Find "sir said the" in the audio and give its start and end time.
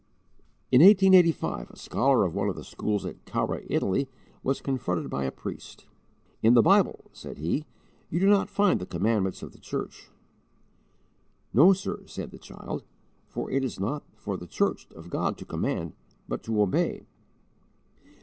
11.71-12.39